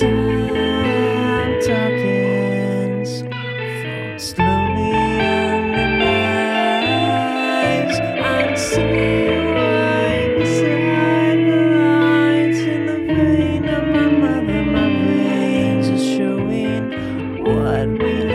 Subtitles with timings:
[0.00, 3.04] time talking
[4.18, 6.84] slowly under my
[7.60, 8.00] eyes.
[8.00, 14.62] I see you right beside the lights in the vein of my mother.
[14.64, 18.29] My veins are showing what we.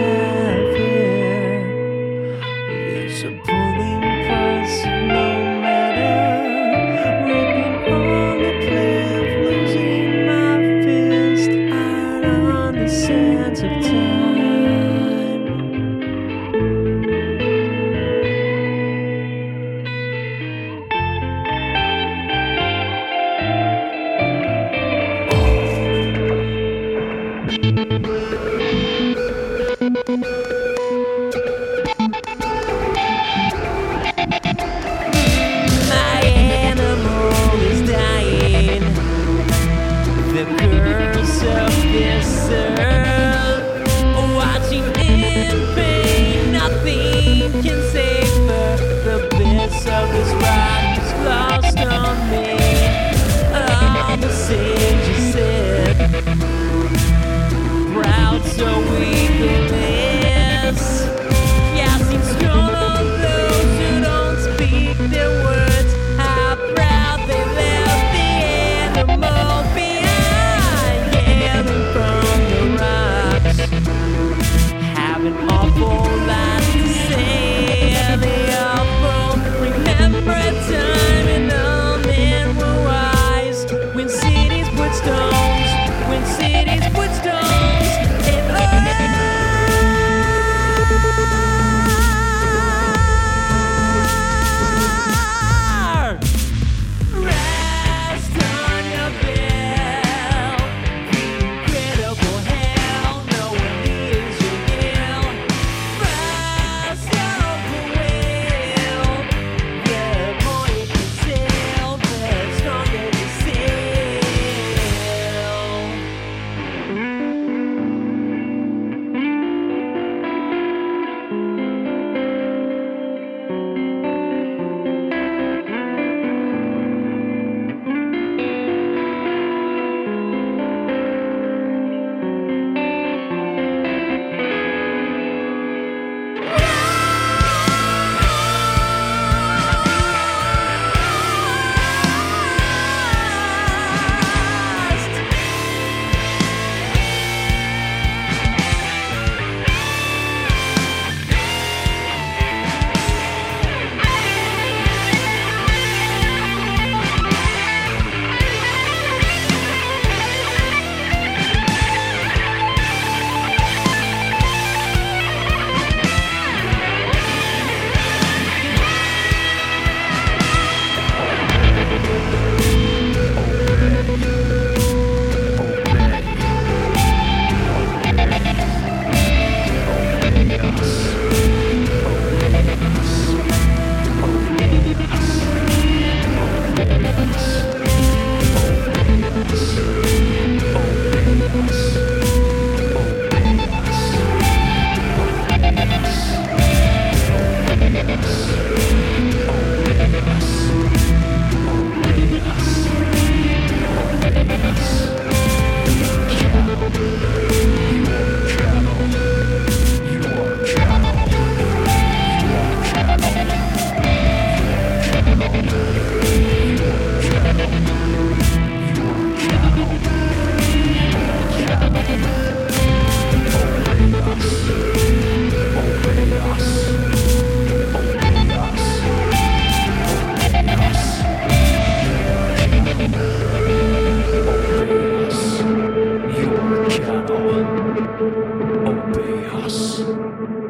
[240.06, 240.65] Thank you.